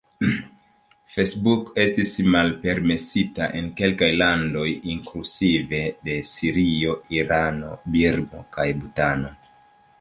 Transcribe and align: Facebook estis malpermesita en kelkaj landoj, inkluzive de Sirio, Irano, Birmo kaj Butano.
Facebook 1.15 1.67
estis 1.83 2.13
malpermesita 2.35 3.49
en 3.61 3.69
kelkaj 3.83 4.09
landoj, 4.23 4.65
inkluzive 4.95 5.85
de 6.09 6.19
Sirio, 6.33 6.99
Irano, 7.21 7.79
Birmo 7.97 8.47
kaj 8.59 8.71
Butano. 8.83 9.35